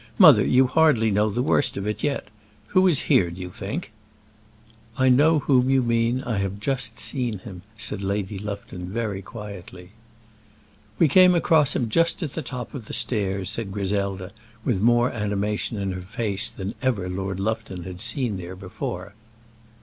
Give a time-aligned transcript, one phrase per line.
[0.17, 2.29] "Mother, you hardly know the worst of it yet.
[2.69, 3.91] Who is here, do you think?"
[4.97, 6.55] "I know whom you mean; I have
[6.95, 9.91] seen him," said Lady Lufton, very quietly.
[10.97, 14.31] "We came across him just at the top of the stairs," said Griselda,
[14.65, 19.13] with more animation in her face than ever Lord Lufton had seen there before.